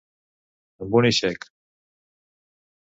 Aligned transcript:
Amb 0.85 0.97
un 1.01 1.09
aixec. 1.11 1.47